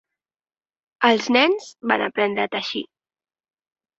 Els 1.09 1.27
nens 1.35 1.67
van 1.91 2.03
aprendre 2.05 2.47
a 2.49 2.53
teixir. 2.55 2.83